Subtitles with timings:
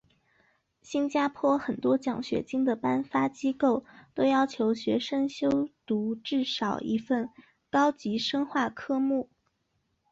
[0.81, 3.85] 新加坡很多奖学金的颁发机构
[4.15, 7.29] 都要求学生修读至少一份
[7.69, 9.29] 高级深化科目。